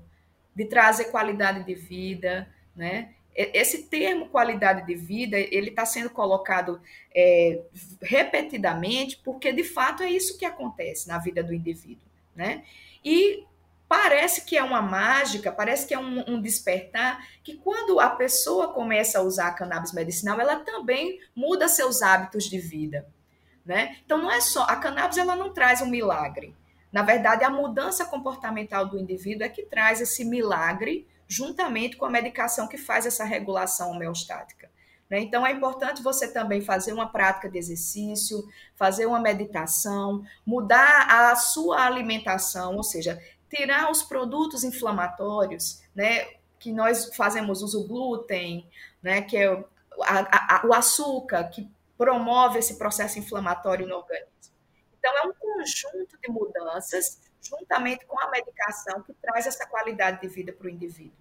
[0.54, 3.14] de trazer qualidade de vida, né?
[3.40, 6.80] Esse termo qualidade de vida, ele está sendo colocado
[7.14, 7.62] é,
[8.02, 12.02] repetidamente, porque de fato é isso que acontece na vida do indivíduo,
[12.34, 12.64] né?
[13.04, 13.44] E
[13.88, 18.72] parece que é uma mágica, parece que é um, um, despertar, que quando a pessoa
[18.72, 23.06] começa a usar a cannabis medicinal, ela também muda seus hábitos de vida.
[23.64, 23.98] Né?
[24.04, 26.56] Então não é só a cannabis ela não traz um milagre.
[26.90, 32.10] Na verdade, a mudança comportamental do indivíduo é que traz esse milagre juntamente com a
[32.10, 34.70] medicação que faz essa regulação homeostática.
[35.08, 35.20] Né?
[35.20, 38.42] Então é importante você também fazer uma prática de exercício,
[38.74, 46.26] fazer uma meditação, mudar a sua alimentação, ou seja, tirar os produtos inflamatórios, né?
[46.58, 48.68] Que nós fazemos uso glúten,
[49.02, 49.22] né?
[49.22, 49.64] Que é
[50.02, 54.28] a, a, o açúcar, que promove esse processo inflamatório no organismo.
[54.98, 60.28] Então, é um conjunto de mudanças, juntamente com a medicação, que traz essa qualidade de
[60.28, 61.16] vida para o indivíduo.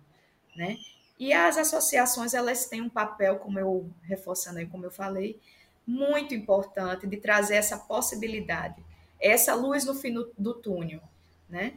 [0.55, 0.77] Né?
[1.19, 5.39] E as associações, elas têm um papel, como eu, reforçando aí, como eu falei,
[5.85, 8.83] muito importante de trazer essa possibilidade,
[9.19, 11.01] essa luz no fim do, túnel,
[11.49, 11.73] né?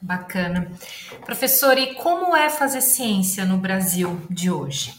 [0.00, 0.70] Bacana.
[1.26, 4.94] Professor, e como é fazer ciência no Brasil de hoje?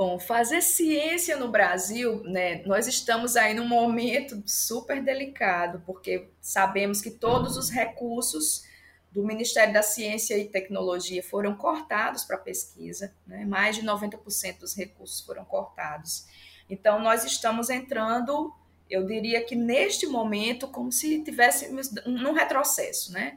[0.00, 7.02] Bom, fazer ciência no Brasil, né, nós estamos aí num momento super delicado, porque sabemos
[7.02, 8.64] que todos os recursos
[9.12, 14.74] do Ministério da Ciência e Tecnologia foram cortados para pesquisa, né, mais de 90% dos
[14.74, 16.24] recursos foram cortados.
[16.70, 18.54] Então, nós estamos entrando,
[18.88, 23.36] eu diria que neste momento, como se tivéssemos num retrocesso, né?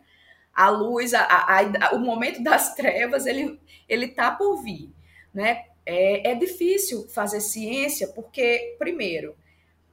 [0.54, 4.90] A luz, a, a, a, o momento das trevas, ele está por vir,
[5.34, 5.66] né?
[5.86, 9.36] É, é difícil fazer ciência porque, primeiro,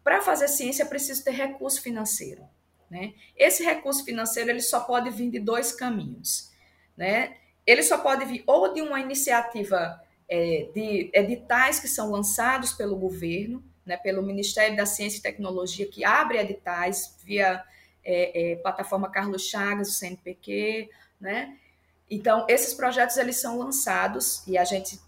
[0.05, 2.42] para fazer ciência é preciso ter recurso financeiro.
[2.90, 3.14] Né?
[3.37, 6.50] Esse recurso financeiro ele só pode vir de dois caminhos.
[6.96, 7.37] Né?
[7.66, 12.96] Ele só pode vir ou de uma iniciativa é, de editais que são lançados pelo
[12.96, 17.64] governo, né, pelo Ministério da Ciência e Tecnologia, que abre editais via
[18.05, 20.88] é, é, plataforma Carlos Chagas, o CNPq,
[21.20, 21.57] né?
[22.09, 24.98] Então, esses projetos eles são lançados e a gente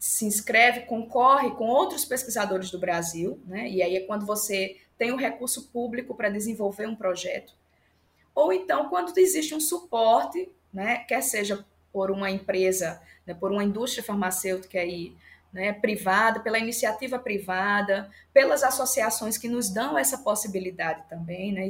[0.00, 3.68] se inscreve, concorre com outros pesquisadores do Brasil, né?
[3.68, 7.52] E aí é quando você tem um recurso público para desenvolver um projeto.
[8.34, 13.62] Ou então, quando existe um suporte, né, quer seja por uma empresa, né, por uma
[13.62, 15.14] indústria farmacêutica aí,
[15.52, 21.68] né, privada, pela iniciativa privada, pelas associações que nos dão essa possibilidade também, né,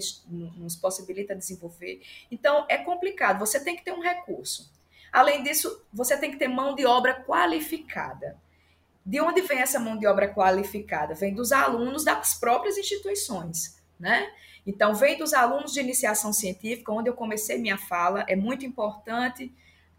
[0.56, 2.00] nos possibilita desenvolver.
[2.30, 4.70] Então, é complicado, você tem que ter um recurso.
[5.12, 8.38] Além disso, você tem que ter mão de obra qualificada.
[9.04, 11.14] De onde vem essa mão de obra qualificada?
[11.14, 14.30] Vem dos alunos das próprias instituições, né?
[14.66, 19.52] Então, vem dos alunos de iniciação científica, onde eu comecei minha fala, é muito importante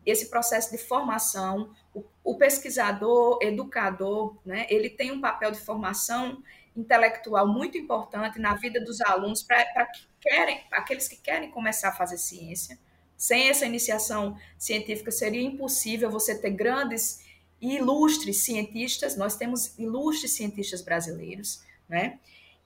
[0.06, 1.74] esse processo de formação.
[1.94, 6.42] O, o pesquisador, educador, né, ele tem um papel de formação
[6.76, 11.94] intelectual muito importante na vida dos alunos para que querem, aqueles que querem começar a
[11.94, 12.80] fazer ciência.
[13.22, 17.24] Sem essa iniciação científica seria impossível você ter grandes
[17.62, 19.16] e ilustres cientistas.
[19.16, 22.18] Nós temos ilustres cientistas brasileiros, né?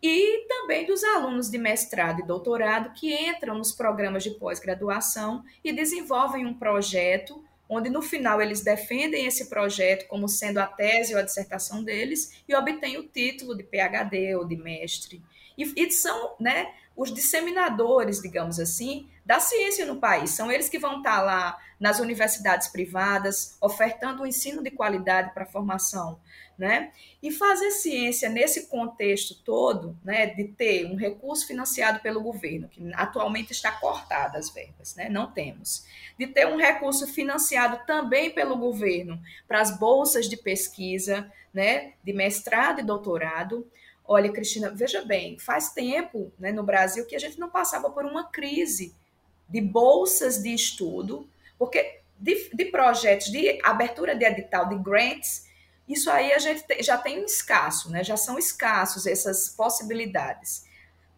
[0.02, 5.74] e também dos alunos de mestrado e doutorado que entram nos programas de pós-graduação e
[5.74, 11.20] desenvolvem um projeto onde no final eles defendem esse projeto como sendo a tese ou
[11.20, 15.22] a dissertação deles e obtêm o título de PhD ou de mestre.
[15.58, 20.32] E, e são né, os disseminadores, digamos assim, da ciência no país.
[20.32, 25.44] São eles que vão estar lá nas universidades privadas, ofertando um ensino de qualidade para
[25.44, 26.20] a formação
[26.58, 26.92] né?
[27.22, 32.82] E fazer ciência nesse contexto todo, né, de ter um recurso financiado pelo governo, que
[32.94, 35.10] atualmente está cortado as verbas, né?
[35.10, 35.86] Não temos.
[36.18, 42.14] De ter um recurso financiado também pelo governo para as bolsas de pesquisa, né, de
[42.14, 43.70] mestrado e doutorado.
[44.08, 48.06] Olha, Cristina, veja bem, faz tempo, né, no Brasil que a gente não passava por
[48.06, 48.96] uma crise
[49.50, 55.46] de bolsas de estudo, porque de, de projetos de abertura de edital de grants
[55.88, 58.04] isso aí a gente já tem um escasso, né?
[58.04, 60.66] Já são escassos essas possibilidades,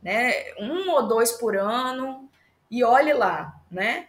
[0.02, 0.54] né?
[0.60, 2.30] Um ou dois por ano
[2.69, 4.08] e olhe lá, né?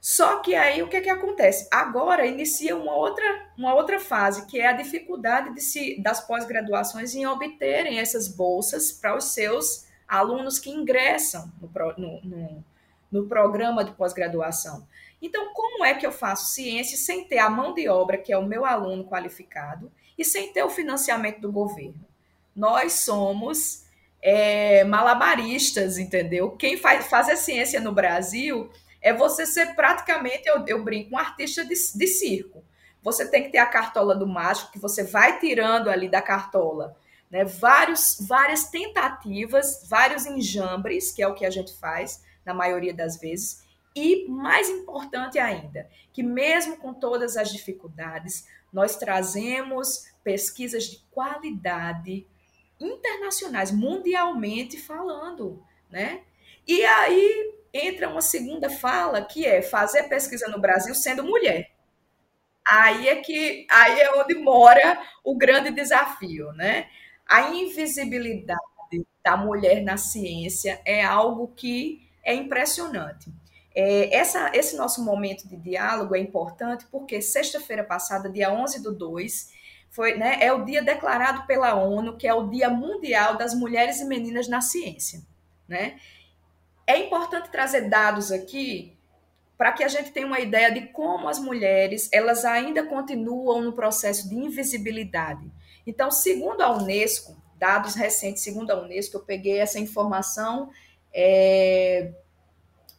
[0.00, 1.68] Só que aí o que, é que acontece?
[1.70, 7.14] Agora inicia uma outra, uma outra fase, que é a dificuldade de se, das pós-graduações
[7.14, 12.64] em obterem essas bolsas para os seus alunos que ingressam no, no, no,
[13.12, 14.86] no programa de pós-graduação.
[15.20, 18.38] Então, como é que eu faço ciência sem ter a mão de obra, que é
[18.38, 22.06] o meu aluno qualificado, e sem ter o financiamento do governo?
[22.56, 23.84] Nós somos
[24.22, 26.52] é, malabaristas, entendeu?
[26.52, 31.18] Quem faz, faz a ciência no Brasil é você ser praticamente, eu, eu brinco, um
[31.18, 32.64] artista de, de circo.
[33.02, 36.96] Você tem que ter a cartola do mágico, que você vai tirando ali da cartola
[37.30, 42.92] né, vários, várias tentativas, vários enjambres, que é o que a gente faz na maioria
[42.92, 43.62] das vezes,
[43.94, 52.26] e mais importante ainda, que mesmo com todas as dificuldades, nós trazemos pesquisas de qualidade
[52.78, 56.22] internacionais, mundialmente falando, né?
[56.66, 61.70] E aí entra uma segunda fala que é fazer pesquisa no Brasil sendo mulher.
[62.66, 66.88] Aí é que aí é onde mora o grande desafio, né?
[67.26, 68.60] A invisibilidade
[69.24, 73.32] da mulher na ciência é algo que é impressionante.
[73.74, 78.92] É, essa, esse nosso momento de diálogo é importante porque sexta-feira passada, dia 11 do
[78.92, 79.50] 2,
[79.90, 84.00] foi, né, é o dia declarado pela ONU, que é o Dia Mundial das Mulheres
[84.00, 85.20] e Meninas na Ciência.
[85.68, 85.98] Né?
[86.90, 88.98] É importante trazer dados aqui
[89.56, 93.72] para que a gente tenha uma ideia de como as mulheres elas ainda continuam no
[93.72, 95.48] processo de invisibilidade.
[95.86, 100.72] Então, segundo a Unesco, dados recentes, segundo a Unesco, eu peguei essa informação
[101.14, 102.10] é,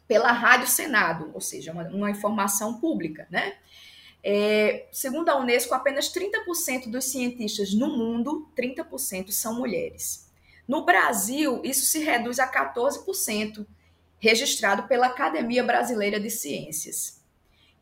[0.08, 3.56] pela Rádio Senado, ou seja, uma, uma informação pública, né?
[4.24, 10.32] É, segundo a Unesco, apenas 30% dos cientistas no mundo, 30% são mulheres.
[10.66, 13.68] No Brasil, isso se reduz a 14%,
[14.22, 17.20] registrado pela Academia Brasileira de Ciências.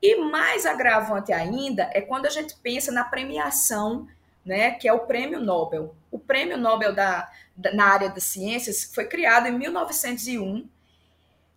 [0.01, 4.07] E mais agravante ainda é quando a gente pensa na premiação,
[4.43, 5.93] né, que é o Prêmio Nobel.
[6.09, 10.67] O Prêmio Nobel da, da na área das ciências foi criado em 1901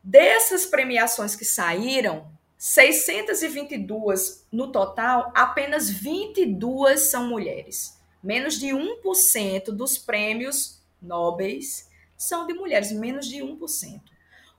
[0.03, 2.27] Dessas premiações que saíram,
[2.59, 7.97] 622 no total, apenas 22 são mulheres.
[8.21, 14.01] Menos de 1% dos prêmios nobres são de mulheres, menos de 1%.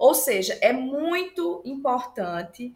[0.04, 2.76] Ou seja, é muito importante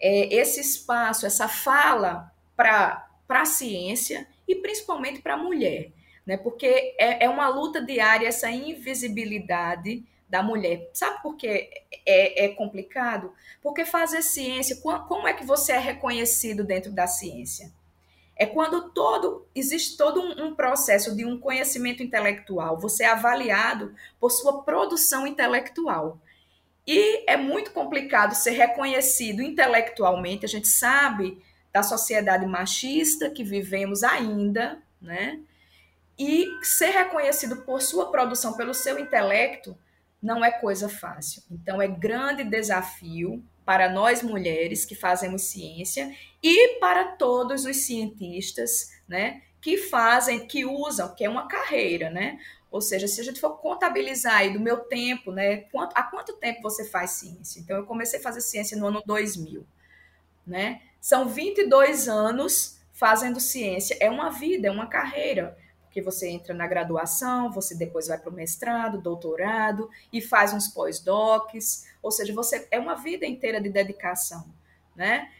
[0.00, 5.90] é, esse espaço, essa fala para a ciência e principalmente para a mulher,
[6.24, 6.38] né?
[6.38, 10.88] Porque é, é uma luta diária essa invisibilidade da mulher.
[10.94, 11.68] Sabe por que
[12.06, 13.34] é, é, complicado?
[13.62, 17.70] Porque fazer ciência, como é que você é reconhecido dentro da ciência?
[18.34, 23.94] É quando todo existe todo um, um, processo de um conhecimento intelectual, você é avaliado
[24.18, 26.18] por sua produção intelectual.
[26.86, 31.40] E é muito complicado ser reconhecido intelectualmente, a gente sabe
[31.72, 35.40] da sociedade machista que vivemos ainda, né?
[36.18, 39.76] E ser reconhecido por sua produção, pelo seu intelecto,
[40.22, 41.42] não é coisa fácil.
[41.50, 48.92] Então, é grande desafio para nós mulheres que fazemos ciência e para todos os cientistas,
[49.08, 52.38] né, que fazem, que usam, que é uma carreira, né?
[52.72, 56.32] Ou seja, se a gente for contabilizar aí do meu tempo, né, quanto, há quanto
[56.32, 57.60] tempo você faz ciência?
[57.60, 59.64] Então, eu comecei a fazer ciência no ano 2000,
[60.46, 60.80] né?
[61.00, 63.96] São 22 anos fazendo ciência.
[64.00, 65.56] É uma vida, é uma carreira
[65.92, 70.66] porque você entra na graduação, você depois vai para o mestrado, doutorado e faz uns
[70.66, 74.42] pós-docs, ou seja, você é uma vida inteira de dedicação,
[74.96, 75.30] né?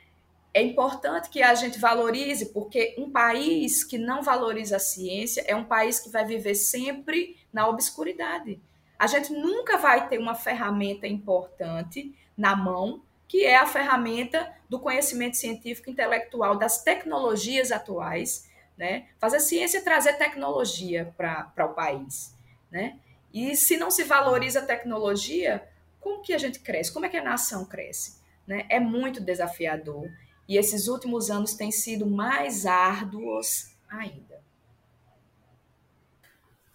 [0.55, 5.57] É importante que a gente valorize, porque um país que não valoriza a ciência é
[5.57, 8.61] um país que vai viver sempre na obscuridade.
[8.99, 14.79] A gente nunca vai ter uma ferramenta importante na mão, que é a ferramenta do
[14.79, 19.07] conhecimento científico intelectual das tecnologias atuais, né?
[19.19, 22.35] Fazer ciência é trazer tecnologia para o país,
[22.71, 22.99] né?
[23.33, 25.67] E se não se valoriza a tecnologia,
[25.99, 26.93] como que a gente cresce?
[26.93, 28.21] Como é que a nação cresce?
[28.47, 28.67] Né?
[28.69, 30.11] É muito desafiador.
[30.49, 34.43] E esses últimos anos têm sido mais árduos ainda.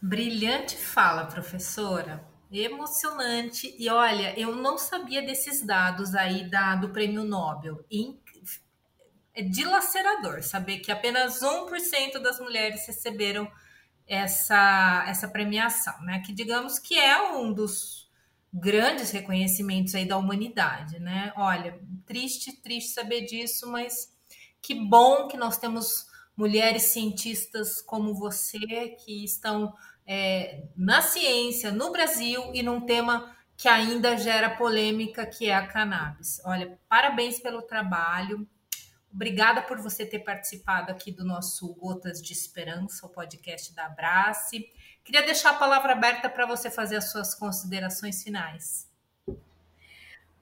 [0.02, 2.26] Brilhante fala, professora.
[2.52, 3.76] Emocionante.
[3.78, 7.84] E olha, eu não sabia desses dados aí da, do prêmio Nobel
[9.38, 13.48] é dilacerador saber que apenas 1% das mulheres receberam
[14.08, 16.24] essa, essa premiação, né?
[16.26, 18.07] Que digamos que é um dos
[18.60, 21.32] grandes reconhecimentos aí da humanidade, né?
[21.36, 24.12] Olha, triste, triste saber disso, mas
[24.62, 29.74] que bom que nós temos mulheres cientistas como você que estão
[30.06, 35.66] é, na ciência no Brasil e num tema que ainda gera polêmica, que é a
[35.66, 36.40] cannabis.
[36.46, 38.48] Olha, parabéns pelo trabalho.
[39.12, 44.64] Obrigada por você ter participado aqui do nosso Gotas de Esperança, o podcast da Abrace.
[45.08, 48.86] Queria deixar a palavra aberta para você fazer as suas considerações finais.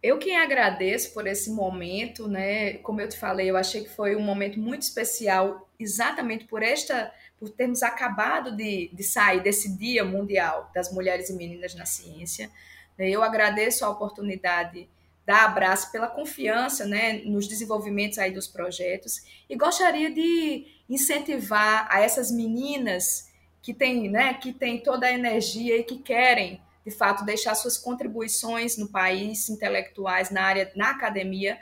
[0.02, 2.74] Eu quem agradeço por esse momento, né?
[2.80, 7.14] Como eu te falei, eu achei que foi um momento muito especial, exatamente por esta,
[7.38, 12.50] por termos acabado de, de sair desse Dia Mundial das Mulheres e Meninas na Ciência.
[12.98, 14.90] Eu agradeço a oportunidade
[15.28, 22.00] da Abraço pela confiança né, nos desenvolvimentos aí dos projetos e gostaria de incentivar a
[22.00, 23.25] essas meninas
[23.66, 27.80] que têm, né, que têm toda a energia e que querem, de fato, deixar suas
[27.80, 31.60] contribuições no país, intelectuais, na área, na academia,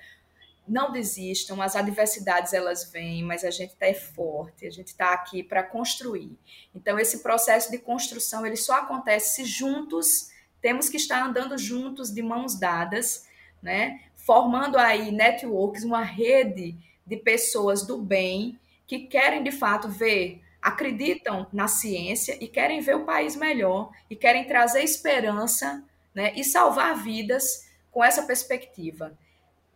[0.68, 5.14] não desistam, as adversidades elas vêm, mas a gente está é forte, a gente está
[5.14, 6.38] aqui para construir.
[6.76, 10.30] Então, esse processo de construção ele só acontece se juntos,
[10.62, 13.26] temos que estar andando juntos, de mãos dadas,
[13.62, 14.02] né?
[14.18, 16.76] Formando aí networks, uma rede
[17.08, 22.96] de pessoas do bem que querem de fato ver, acreditam na ciência e querem ver
[22.96, 25.84] o país melhor e querem trazer esperança,
[26.16, 26.32] né?
[26.36, 29.16] E salvar vidas com essa perspectiva.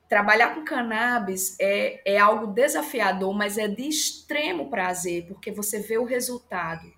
[0.08, 5.98] Trabalhar com cannabis é, é algo desafiador, mas é de extremo prazer, porque você vê
[5.98, 6.90] o resultado,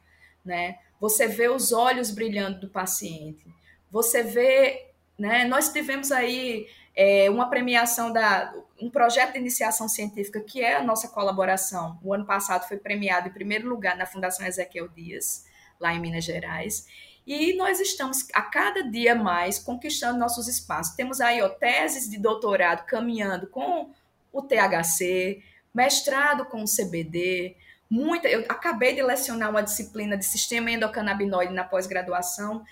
[0.45, 0.77] né?
[0.99, 3.43] Você vê os olhos brilhando do paciente.
[3.89, 5.45] Você vê, né?
[5.45, 10.83] Nós tivemos aí é, uma premiação da um projeto de iniciação científica que é a
[10.83, 11.99] nossa colaboração.
[12.03, 15.45] O ano passado foi premiado em primeiro lugar na Fundação Ezequiel Dias,
[15.79, 16.87] lá em Minas Gerais.
[17.27, 20.95] E nós estamos a cada dia mais conquistando nossos espaços.
[20.95, 23.91] Temos aí ó, teses de doutorado caminhando com
[24.31, 27.55] o THC, mestrado com o CBD,
[27.89, 28.27] muita.
[28.27, 32.63] Eu acabei de lecionar uma disciplina de sistema endocannabinoide na pós-graduação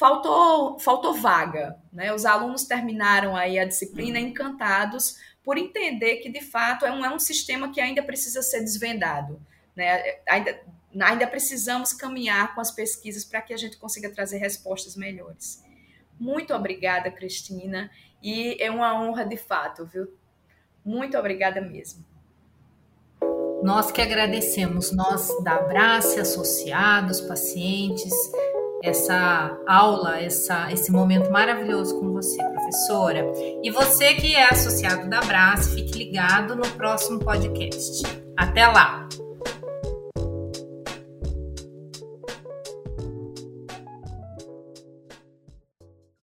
[0.00, 1.76] faltou, faltou vaga.
[1.92, 2.12] Né?
[2.14, 4.28] Os alunos terminaram aí a disciplina uhum.
[4.28, 8.60] encantados por entender que, de fato, é um, é um sistema que ainda precisa ser
[8.60, 9.38] desvendado.
[9.76, 10.02] Né?
[10.26, 10.58] Ainda,
[11.00, 15.62] ainda precisamos caminhar com as pesquisas para que a gente consiga trazer respostas melhores.
[16.18, 17.90] Muito obrigada, Cristina,
[18.22, 20.08] e é uma honra de fato, viu?
[20.82, 22.04] Muito obrigada mesmo.
[23.62, 28.12] Nós que agradecemos, nós da Abrace, associados, pacientes,
[28.82, 33.24] essa aula, essa, esse momento maravilhoso com você, professora.
[33.62, 38.02] E você que é associado da Brás, fique ligado no próximo podcast.
[38.36, 39.08] Até lá!